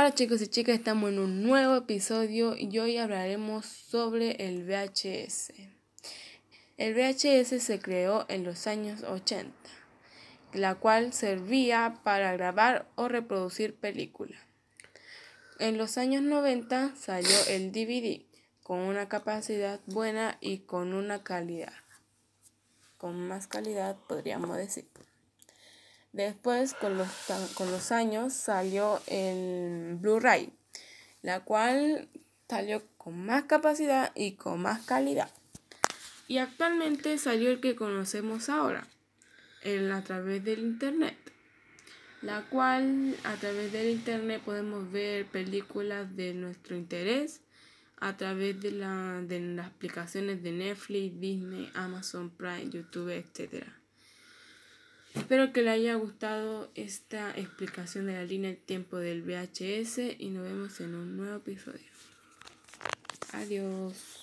Hola 0.00 0.14
chicos 0.14 0.40
y 0.42 0.46
chicas, 0.46 0.76
estamos 0.76 1.10
en 1.10 1.18
un 1.18 1.42
nuevo 1.42 1.74
episodio 1.74 2.54
y 2.56 2.78
hoy 2.78 2.98
hablaremos 2.98 3.66
sobre 3.66 4.46
el 4.46 4.62
VHS. 4.62 5.52
El 6.76 6.94
VHS 6.94 7.60
se 7.60 7.80
creó 7.80 8.24
en 8.28 8.44
los 8.44 8.68
años 8.68 9.02
80, 9.02 9.50
la 10.52 10.76
cual 10.76 11.12
servía 11.12 11.98
para 12.04 12.32
grabar 12.32 12.88
o 12.94 13.08
reproducir 13.08 13.74
películas. 13.74 14.40
En 15.58 15.76
los 15.78 15.98
años 15.98 16.22
90 16.22 16.94
salió 16.94 17.36
el 17.48 17.72
DVD 17.72 18.22
con 18.62 18.78
una 18.78 19.08
capacidad 19.08 19.80
buena 19.86 20.38
y 20.40 20.58
con 20.58 20.94
una 20.94 21.24
calidad, 21.24 21.74
con 22.98 23.26
más 23.26 23.48
calidad 23.48 23.96
podríamos 24.06 24.56
decir. 24.56 24.86
Después, 26.12 26.74
con 26.74 26.96
los, 26.96 27.08
con 27.54 27.70
los 27.70 27.92
años, 27.92 28.32
salió 28.32 29.00
el 29.06 29.96
Blu-ray, 29.96 30.52
la 31.22 31.40
cual 31.40 32.08
salió 32.48 32.82
con 32.96 33.24
más 33.26 33.44
capacidad 33.44 34.10
y 34.14 34.32
con 34.32 34.62
más 34.62 34.84
calidad. 34.86 35.30
Y 36.26 36.38
actualmente 36.38 37.18
salió 37.18 37.50
el 37.50 37.60
que 37.60 37.76
conocemos 37.76 38.48
ahora, 38.48 38.86
el 39.62 39.90
a 39.92 40.02
través 40.02 40.44
del 40.44 40.60
Internet, 40.60 41.16
la 42.22 42.42
cual 42.48 43.16
a 43.24 43.34
través 43.36 43.72
del 43.72 43.90
Internet 43.90 44.42
podemos 44.44 44.90
ver 44.90 45.26
películas 45.26 46.16
de 46.16 46.34
nuestro 46.34 46.76
interés 46.76 47.40
a 48.00 48.16
través 48.16 48.60
de, 48.60 48.70
la, 48.72 49.22
de 49.22 49.40
las 49.40 49.66
aplicaciones 49.66 50.42
de 50.42 50.52
Netflix, 50.52 51.20
Disney, 51.20 51.70
Amazon 51.74 52.30
Prime, 52.30 52.70
YouTube, 52.70 53.10
etcétera. 53.10 53.74
Espero 55.18 55.52
que 55.52 55.62
le 55.62 55.70
haya 55.70 55.94
gustado 55.96 56.70
esta 56.74 57.30
explicación 57.36 58.06
de 58.06 58.14
la 58.14 58.24
línea 58.24 58.50
de 58.50 58.56
tiempo 58.56 58.96
del 58.96 59.22
VHS 59.22 59.98
y 60.18 60.30
nos 60.30 60.44
vemos 60.44 60.80
en 60.80 60.94
un 60.94 61.16
nuevo 61.16 61.36
episodio. 61.36 61.90
Adiós. 63.32 64.17